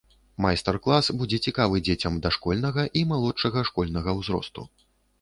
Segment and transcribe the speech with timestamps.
[0.45, 4.71] Майстар-клас будзе цікавы дзецям дашкольнага і малодшага школьнага ўзросту.